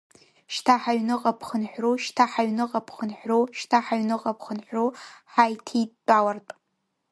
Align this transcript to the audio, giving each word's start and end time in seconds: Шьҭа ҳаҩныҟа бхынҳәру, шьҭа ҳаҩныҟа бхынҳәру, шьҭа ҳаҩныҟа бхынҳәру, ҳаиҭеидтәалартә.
Шьҭа 0.53 0.75
ҳаҩныҟа 0.81 1.31
бхынҳәру, 1.39 1.93
шьҭа 2.03 2.25
ҳаҩныҟа 2.31 2.79
бхынҳәру, 2.87 3.43
шьҭа 3.57 3.79
ҳаҩныҟа 3.85 4.31
бхынҳәру, 4.37 4.87
ҳаиҭеидтәалартә. 5.33 6.53